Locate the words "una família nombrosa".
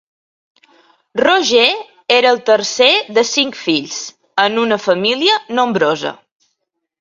4.65-6.17